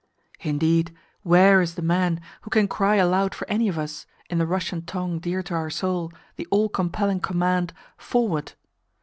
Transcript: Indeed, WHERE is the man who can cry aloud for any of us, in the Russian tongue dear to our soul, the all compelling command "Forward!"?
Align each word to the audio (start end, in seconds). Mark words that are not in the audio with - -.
Indeed, 0.39 0.95
WHERE 1.21 1.61
is 1.61 1.75
the 1.75 1.83
man 1.83 2.21
who 2.41 2.49
can 2.49 2.67
cry 2.67 2.95
aloud 2.95 3.35
for 3.35 3.47
any 3.47 3.67
of 3.67 3.77
us, 3.77 4.07
in 4.31 4.39
the 4.39 4.47
Russian 4.47 4.81
tongue 4.83 5.19
dear 5.19 5.43
to 5.43 5.53
our 5.53 5.69
soul, 5.69 6.11
the 6.37 6.47
all 6.49 6.69
compelling 6.69 7.19
command 7.19 7.71
"Forward!"? 7.99 8.53